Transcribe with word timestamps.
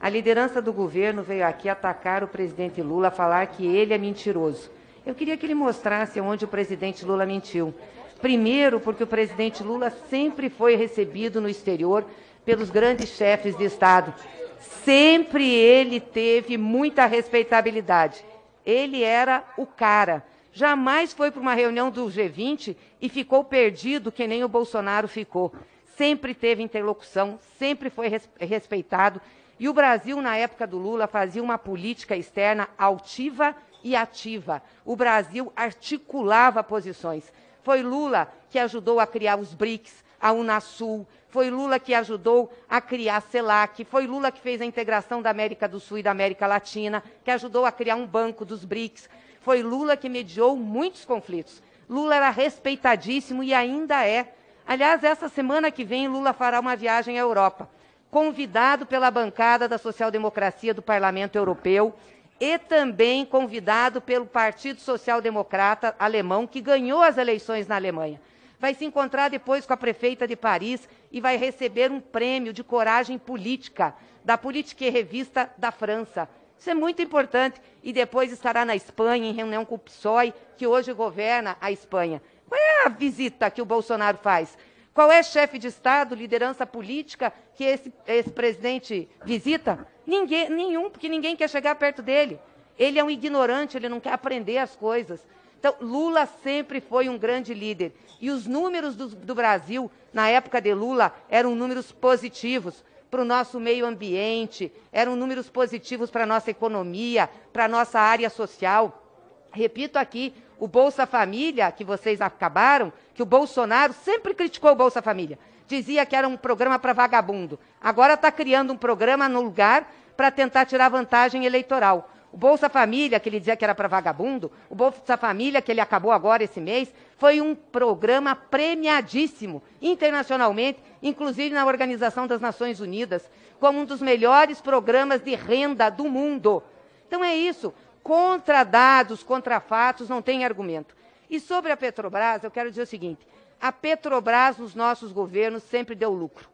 A 0.00 0.08
liderança 0.08 0.62
do 0.62 0.72
governo 0.72 1.22
veio 1.22 1.46
aqui 1.46 1.68
atacar 1.68 2.24
o 2.24 2.28
presidente 2.28 2.80
Lula, 2.80 3.10
falar 3.10 3.46
que 3.48 3.66
ele 3.66 3.92
é 3.92 3.98
mentiroso. 3.98 4.70
Eu 5.04 5.14
queria 5.14 5.36
que 5.36 5.44
ele 5.44 5.54
mostrasse 5.54 6.18
onde 6.18 6.46
o 6.46 6.48
presidente 6.48 7.04
Lula 7.04 7.26
mentiu. 7.26 7.74
Primeiro, 8.18 8.80
porque 8.80 9.04
o 9.04 9.06
presidente 9.06 9.62
Lula 9.62 9.90
sempre 10.08 10.48
foi 10.48 10.74
recebido 10.74 11.38
no 11.38 11.50
exterior 11.50 12.06
pelos 12.46 12.70
grandes 12.70 13.10
chefes 13.10 13.54
de 13.54 13.64
Estado. 13.64 14.14
Sempre 14.58 15.46
ele 15.46 16.00
teve 16.00 16.56
muita 16.56 17.04
respeitabilidade. 17.04 18.24
Ele 18.64 19.02
era 19.02 19.44
o 19.58 19.66
cara. 19.66 20.24
Jamais 20.50 21.12
foi 21.12 21.30
para 21.30 21.42
uma 21.42 21.54
reunião 21.54 21.90
do 21.90 22.06
G20 22.06 22.74
e 23.02 23.08
ficou 23.10 23.44
perdido 23.44 24.10
que 24.10 24.26
nem 24.26 24.42
o 24.44 24.48
Bolsonaro 24.48 25.08
ficou. 25.08 25.52
Sempre 25.94 26.34
teve 26.34 26.62
interlocução, 26.62 27.38
sempre 27.58 27.90
foi 27.90 28.10
respeitado. 28.38 29.20
E 29.60 29.68
o 29.68 29.74
Brasil, 29.74 30.22
na 30.22 30.38
época 30.38 30.66
do 30.66 30.78
Lula, 30.78 31.06
fazia 31.06 31.42
uma 31.42 31.58
política 31.58 32.16
externa 32.16 32.66
altiva 32.78 33.54
e 33.84 33.94
ativa. 33.94 34.62
O 34.86 34.96
Brasil 34.96 35.52
articulava 35.54 36.64
posições. 36.64 37.30
Foi 37.62 37.82
Lula 37.82 38.32
que 38.48 38.58
ajudou 38.58 38.98
a 38.98 39.06
criar 39.06 39.38
os 39.38 39.52
BRICS, 39.52 40.02
a 40.18 40.32
Unasul, 40.32 41.06
foi 41.28 41.50
Lula 41.50 41.78
que 41.78 41.92
ajudou 41.92 42.50
a 42.70 42.80
criar 42.80 43.18
a 43.18 43.20
CELAC, 43.20 43.84
foi 43.84 44.06
Lula 44.06 44.32
que 44.32 44.40
fez 44.40 44.62
a 44.62 44.64
integração 44.64 45.20
da 45.20 45.28
América 45.28 45.68
do 45.68 45.78
Sul 45.78 45.98
e 45.98 46.02
da 46.02 46.10
América 46.10 46.46
Latina, 46.46 47.04
que 47.22 47.30
ajudou 47.30 47.66
a 47.66 47.70
criar 47.70 47.96
um 47.96 48.06
banco 48.06 48.46
dos 48.46 48.64
BRICS. 48.64 49.10
Foi 49.42 49.62
Lula 49.62 49.94
que 49.94 50.08
mediou 50.08 50.56
muitos 50.56 51.04
conflitos. 51.04 51.62
Lula 51.86 52.16
era 52.16 52.30
respeitadíssimo 52.30 53.42
e 53.42 53.52
ainda 53.52 54.06
é. 54.06 54.32
Aliás, 54.66 55.04
essa 55.04 55.28
semana 55.28 55.70
que 55.70 55.84
vem, 55.84 56.08
Lula 56.08 56.32
fará 56.32 56.58
uma 56.58 56.76
viagem 56.76 57.18
à 57.18 57.20
Europa, 57.20 57.68
convidado 58.10 58.84
pela 58.84 59.10
bancada 59.10 59.68
da 59.68 59.78
social-democracia 59.78 60.74
do 60.74 60.82
Parlamento 60.82 61.36
Europeu 61.36 61.94
e 62.40 62.58
também 62.58 63.24
convidado 63.24 64.00
pelo 64.00 64.26
Partido 64.26 64.80
Social 64.80 65.20
Democrata 65.20 65.94
alemão, 65.98 66.46
que 66.46 66.60
ganhou 66.60 67.02
as 67.02 67.18
eleições 67.18 67.68
na 67.68 67.76
Alemanha. 67.76 68.20
Vai 68.58 68.74
se 68.74 68.84
encontrar 68.84 69.28
depois 69.28 69.64
com 69.64 69.72
a 69.72 69.76
prefeita 69.76 70.26
de 70.26 70.36
Paris 70.36 70.88
e 71.12 71.20
vai 71.20 71.36
receber 71.36 71.90
um 71.90 72.00
prêmio 72.00 72.52
de 72.52 72.64
coragem 72.64 73.18
política 73.18 73.94
da 74.24 74.36
Politique 74.36 74.88
Revista 74.90 75.50
da 75.56 75.70
França. 75.70 76.28
Isso 76.58 76.68
é 76.68 76.74
muito 76.74 77.00
importante. 77.00 77.60
E 77.82 77.90
depois 77.90 78.30
estará 78.30 78.66
na 78.66 78.76
Espanha, 78.76 79.30
em 79.30 79.32
reunião 79.32 79.64
com 79.64 79.76
o 79.76 79.78
PSOE, 79.78 80.34
que 80.58 80.66
hoje 80.66 80.92
governa 80.92 81.56
a 81.58 81.72
Espanha. 81.72 82.20
Qual 82.46 82.60
é 82.60 82.86
a 82.86 82.90
visita 82.90 83.50
que 83.50 83.62
o 83.62 83.64
Bolsonaro 83.64 84.18
faz? 84.18 84.58
Qual 84.92 85.10
é 85.10 85.22
chefe 85.22 85.58
de 85.58 85.68
Estado, 85.68 86.14
liderança 86.14 86.66
política 86.66 87.32
que 87.54 87.64
esse, 87.64 87.92
esse 88.06 88.30
presidente 88.30 89.08
visita? 89.24 89.86
Ninguém, 90.06 90.50
nenhum, 90.50 90.90
porque 90.90 91.08
ninguém 91.08 91.36
quer 91.36 91.48
chegar 91.48 91.74
perto 91.76 92.02
dele. 92.02 92.40
Ele 92.78 92.98
é 92.98 93.04
um 93.04 93.10
ignorante, 93.10 93.76
ele 93.76 93.88
não 93.88 94.00
quer 94.00 94.12
aprender 94.12 94.58
as 94.58 94.74
coisas. 94.74 95.24
Então, 95.58 95.74
Lula 95.80 96.26
sempre 96.42 96.80
foi 96.80 97.08
um 97.08 97.18
grande 97.18 97.54
líder. 97.54 97.92
E 98.20 98.30
os 98.30 98.46
números 98.46 98.96
do, 98.96 99.08
do 99.08 99.34
Brasil, 99.34 99.90
na 100.12 100.28
época 100.28 100.60
de 100.60 100.72
Lula, 100.74 101.14
eram 101.28 101.54
números 101.54 101.92
positivos 101.92 102.82
para 103.10 103.22
o 103.22 103.24
nosso 103.24 103.60
meio 103.60 103.84
ambiente, 103.84 104.72
eram 104.90 105.16
números 105.16 105.50
positivos 105.50 106.10
para 106.10 106.22
a 106.24 106.26
nossa 106.26 106.50
economia, 106.50 107.28
para 107.52 107.66
a 107.66 107.68
nossa 107.68 108.00
área 108.00 108.30
social. 108.30 109.04
Repito 109.52 109.98
aqui, 109.98 110.32
o 110.60 110.68
Bolsa 110.68 111.06
Família, 111.06 111.72
que 111.72 111.82
vocês 111.82 112.20
acabaram, 112.20 112.92
que 113.14 113.22
o 113.22 113.26
Bolsonaro 113.26 113.94
sempre 113.94 114.34
criticou 114.34 114.70
o 114.72 114.76
Bolsa 114.76 115.00
Família. 115.00 115.38
Dizia 115.66 116.04
que 116.04 116.14
era 116.14 116.28
um 116.28 116.36
programa 116.36 116.78
para 116.78 116.92
vagabundo. 116.92 117.58
Agora 117.80 118.12
está 118.12 118.30
criando 118.30 118.74
um 118.74 118.76
programa 118.76 119.26
no 119.26 119.40
lugar 119.40 119.90
para 120.14 120.30
tentar 120.30 120.66
tirar 120.66 120.90
vantagem 120.90 121.46
eleitoral. 121.46 122.10
O 122.30 122.36
Bolsa 122.36 122.68
Família, 122.68 123.18
que 123.18 123.28
ele 123.28 123.38
dizia 123.38 123.56
que 123.56 123.64
era 123.64 123.74
para 123.74 123.88
vagabundo, 123.88 124.52
o 124.68 124.74
Bolsa 124.74 125.16
Família, 125.16 125.62
que 125.62 125.72
ele 125.72 125.80
acabou 125.80 126.12
agora 126.12 126.44
esse 126.44 126.60
mês, 126.60 126.92
foi 127.16 127.40
um 127.40 127.54
programa 127.54 128.36
premiadíssimo 128.36 129.62
internacionalmente, 129.80 130.78
inclusive 131.02 131.54
na 131.54 131.64
Organização 131.64 132.26
das 132.26 132.40
Nações 132.40 132.80
Unidas, 132.80 133.28
como 133.58 133.80
um 133.80 133.84
dos 133.86 134.02
melhores 134.02 134.60
programas 134.60 135.22
de 135.22 135.34
renda 135.34 135.88
do 135.88 136.04
mundo. 136.04 136.62
Então 137.08 137.24
é 137.24 137.34
isso. 137.34 137.72
Contra 138.02 138.64
dados, 138.64 139.22
contra 139.22 139.60
fatos, 139.60 140.08
não 140.08 140.22
tem 140.22 140.44
argumento. 140.44 140.96
E 141.28 141.38
sobre 141.38 141.70
a 141.70 141.76
Petrobras, 141.76 142.42
eu 142.42 142.50
quero 142.50 142.70
dizer 142.70 142.82
o 142.82 142.86
seguinte: 142.86 143.26
a 143.60 143.70
Petrobras 143.70 144.58
nos 144.58 144.74
nossos 144.74 145.12
governos 145.12 145.62
sempre 145.62 145.94
deu 145.94 146.12
lucro. 146.12 146.48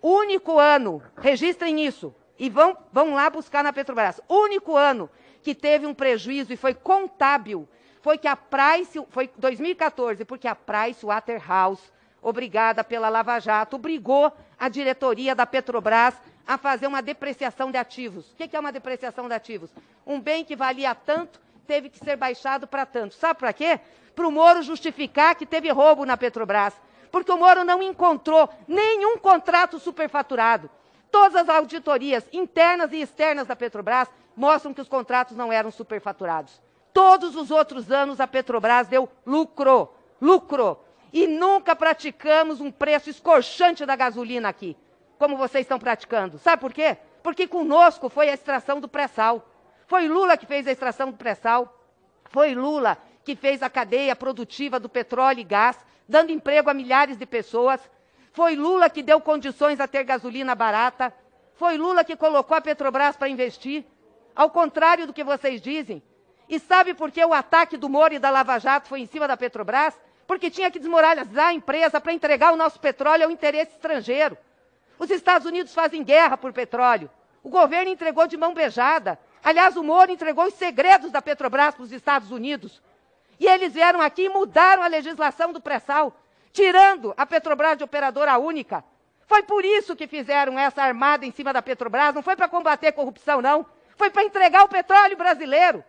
Único 0.00 0.58
ano, 0.58 1.02
registrem 1.16 1.84
isso, 1.84 2.14
e 2.38 2.48
vão, 2.48 2.76
vão 2.92 3.14
lá 3.14 3.30
buscar 3.30 3.62
na 3.62 3.72
Petrobras. 3.72 4.20
Único 4.28 4.76
ano 4.76 5.08
que 5.42 5.54
teve 5.54 5.86
um 5.86 5.94
prejuízo 5.94 6.52
e 6.52 6.56
foi 6.56 6.74
contábil 6.74 7.68
foi 8.00 8.18
que 8.18 8.26
a 8.26 8.34
Price, 8.34 9.00
foi 9.10 9.30
2014, 9.36 10.24
porque 10.24 10.48
a 10.48 10.56
Price 10.56 11.06
Waterhouse, 11.06 11.82
obrigada 12.20 12.82
pela 12.82 13.08
Lava 13.08 13.38
Jato, 13.38 13.76
obrigou 13.76 14.32
a 14.58 14.68
diretoria 14.68 15.36
da 15.36 15.46
Petrobras 15.46 16.14
a 16.46 16.58
fazer 16.58 16.86
uma 16.86 17.02
depreciação 17.02 17.70
de 17.70 17.78
ativos. 17.78 18.30
O 18.32 18.36
que 18.36 18.56
é 18.56 18.60
uma 18.60 18.72
depreciação 18.72 19.28
de 19.28 19.34
ativos? 19.34 19.70
Um 20.06 20.20
bem 20.20 20.44
que 20.44 20.56
valia 20.56 20.94
tanto 20.94 21.40
teve 21.66 21.88
que 21.88 21.98
ser 21.98 22.16
baixado 22.16 22.66
para 22.66 22.84
tanto. 22.84 23.14
Sabe 23.14 23.38
para 23.38 23.52
quê? 23.52 23.80
Para 24.14 24.26
o 24.26 24.32
Moro 24.32 24.62
justificar 24.62 25.34
que 25.34 25.46
teve 25.46 25.70
roubo 25.70 26.04
na 26.04 26.16
Petrobras. 26.16 26.74
Porque 27.10 27.30
o 27.30 27.38
Moro 27.38 27.64
não 27.64 27.82
encontrou 27.82 28.48
nenhum 28.66 29.18
contrato 29.18 29.78
superfaturado. 29.78 30.70
Todas 31.10 31.36
as 31.36 31.48
auditorias 31.48 32.24
internas 32.32 32.92
e 32.92 33.00
externas 33.02 33.46
da 33.46 33.54
Petrobras 33.54 34.08
mostram 34.34 34.72
que 34.72 34.80
os 34.80 34.88
contratos 34.88 35.36
não 35.36 35.52
eram 35.52 35.70
superfaturados. 35.70 36.60
Todos 36.92 37.36
os 37.36 37.50
outros 37.50 37.90
anos 37.90 38.20
a 38.20 38.26
Petrobras 38.26 38.88
deu 38.88 39.08
lucro, 39.24 39.90
lucro. 40.20 40.78
E 41.12 41.26
nunca 41.26 41.76
praticamos 41.76 42.60
um 42.60 42.70
preço 42.70 43.10
escorchante 43.10 43.84
da 43.84 43.94
gasolina 43.94 44.48
aqui, 44.48 44.76
como 45.18 45.36
vocês 45.36 45.64
estão 45.64 45.78
praticando. 45.78 46.38
Sabe 46.38 46.60
por 46.60 46.72
quê? 46.72 46.96
Porque 47.22 47.46
conosco 47.46 48.08
foi 48.08 48.28
a 48.28 48.34
extração 48.34 48.80
do 48.80 48.88
pré-sal. 48.88 49.48
Foi 49.86 50.08
Lula 50.08 50.36
que 50.36 50.46
fez 50.46 50.66
a 50.66 50.72
extração 50.72 51.10
do 51.10 51.16
pré-sal. 51.16 51.78
Foi 52.24 52.54
Lula 52.54 52.98
que 53.24 53.36
fez 53.36 53.62
a 53.62 53.70
cadeia 53.70 54.16
produtiva 54.16 54.80
do 54.80 54.88
petróleo 54.88 55.40
e 55.40 55.44
gás, 55.44 55.78
dando 56.08 56.32
emprego 56.32 56.70
a 56.70 56.74
milhares 56.74 57.16
de 57.16 57.26
pessoas. 57.26 57.80
Foi 58.32 58.56
Lula 58.56 58.88
que 58.90 59.02
deu 59.02 59.20
condições 59.20 59.78
a 59.80 59.86
ter 59.86 60.02
gasolina 60.04 60.54
barata. 60.54 61.14
Foi 61.54 61.76
Lula 61.76 62.02
que 62.02 62.16
colocou 62.16 62.56
a 62.56 62.60
Petrobras 62.60 63.16
para 63.16 63.28
investir. 63.28 63.84
Ao 64.34 64.50
contrário 64.50 65.06
do 65.06 65.12
que 65.12 65.22
vocês 65.22 65.60
dizem. 65.60 66.02
E 66.48 66.58
sabe 66.58 66.94
por 66.94 67.10
que 67.10 67.24
o 67.24 67.32
ataque 67.32 67.76
do 67.76 67.88
Moro 67.88 68.14
e 68.14 68.18
da 68.18 68.30
Lava 68.30 68.58
Jato 68.58 68.88
foi 68.88 69.00
em 69.00 69.06
cima 69.06 69.28
da 69.28 69.36
Petrobras? 69.36 69.98
Porque 70.26 70.50
tinha 70.50 70.70
que 70.70 70.78
desmoralizar 70.78 71.48
a 71.48 71.54
empresa 71.54 72.00
para 72.00 72.12
entregar 72.12 72.52
o 72.52 72.56
nosso 72.56 72.80
petróleo 72.80 73.24
ao 73.24 73.30
interesse 73.30 73.72
estrangeiro. 73.72 74.36
Os 74.98 75.10
Estados 75.10 75.46
Unidos 75.46 75.74
fazem 75.74 76.02
guerra 76.02 76.36
por 76.36 76.52
petróleo. 76.52 77.10
O 77.42 77.48
governo 77.48 77.90
entregou 77.90 78.26
de 78.26 78.36
mão 78.36 78.54
beijada. 78.54 79.18
Aliás, 79.42 79.76
o 79.76 79.82
Moro 79.82 80.12
entregou 80.12 80.46
os 80.46 80.54
segredos 80.54 81.10
da 81.10 81.20
Petrobras 81.20 81.74
para 81.74 81.82
os 81.82 81.92
Estados 81.92 82.30
Unidos. 82.30 82.80
E 83.40 83.46
eles 83.46 83.72
vieram 83.72 84.00
aqui 84.00 84.26
e 84.26 84.28
mudaram 84.28 84.82
a 84.82 84.86
legislação 84.86 85.52
do 85.52 85.60
pré-sal, 85.60 86.16
tirando 86.52 87.12
a 87.16 87.26
Petrobras 87.26 87.76
de 87.76 87.84
operadora 87.84 88.38
única. 88.38 88.84
Foi 89.26 89.42
por 89.42 89.64
isso 89.64 89.96
que 89.96 90.06
fizeram 90.06 90.58
essa 90.58 90.82
armada 90.82 91.26
em 91.26 91.32
cima 91.32 91.52
da 91.52 91.62
Petrobras, 91.62 92.14
não 92.14 92.22
foi 92.22 92.36
para 92.36 92.48
combater 92.48 92.92
corrupção, 92.92 93.40
não. 93.40 93.66
Foi 93.96 94.10
para 94.10 94.24
entregar 94.24 94.64
o 94.64 94.68
petróleo 94.68 95.16
brasileiro. 95.16 95.84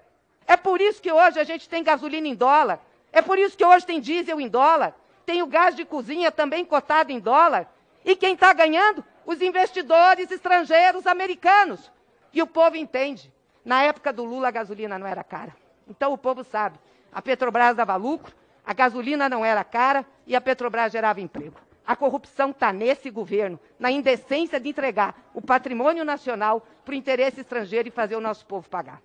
É 0.46 0.58
por 0.58 0.82
isso 0.82 1.02
que 1.02 1.12
hoje 1.12 1.40
a 1.40 1.44
gente 1.44 1.70
tem 1.70 1.84
gasolina 1.84 2.28
em 2.28 2.36
dólar. 2.36 2.80
É 3.12 3.22
por 3.22 3.38
isso 3.38 3.58
que 3.58 3.66
hoje 3.66 3.86
tem 3.86 4.00
diesel 4.00 4.40
em 4.40 4.48
dólar. 4.48 4.94
Tem 5.26 5.42
o 5.42 5.48
gás 5.48 5.76
de 5.76 5.86
cozinha 5.86 6.32
também 6.32 6.66
cotado 6.66 7.12
em 7.12 7.20
dólar. 7.20 7.68
E 8.06 8.16
quem 8.16 8.34
está 8.34 8.54
ganhando? 8.54 9.04
Os 9.26 9.42
investidores 9.42 10.30
estrangeiros 10.30 11.08
americanos. 11.08 11.92
E 12.34 12.42
o 12.42 12.48
povo 12.48 12.76
entende. 12.76 13.32
Na 13.64 13.84
época 13.84 14.12
do 14.12 14.24
Lula, 14.24 14.50
a 14.50 14.52
gasolina 14.52 15.00
não 15.00 15.08
era 15.08 15.24
cara. 15.24 15.56
Então 15.88 16.12
o 16.12 16.18
povo 16.18 16.44
sabe. 16.44 16.78
A 17.12 17.22
Petrobras 17.22 17.76
dava 17.76 17.96
lucro, 17.96 18.34
a 18.66 18.74
gasolina 18.74 19.30
não 19.30 19.46
era 19.46 19.64
cara 19.64 20.06
e 20.26 20.36
a 20.36 20.42
Petrobras 20.42 20.92
gerava 20.92 21.22
emprego. 21.22 21.56
A 21.86 21.96
corrupção 21.96 22.52
está 22.52 22.72
nesse 22.72 23.10
governo, 23.10 23.60
na 23.78 23.92
indecência 23.92 24.60
de 24.60 24.70
entregar 24.70 25.30
o 25.34 25.42
patrimônio 25.42 26.06
nacional 26.06 26.66
para 26.84 26.94
o 26.94 26.96
interesse 26.96 27.42
estrangeiro 27.42 27.90
e 27.90 27.92
fazer 27.92 28.16
o 28.16 28.22
nosso 28.22 28.46
povo 28.46 28.70
pagar. 28.70 29.02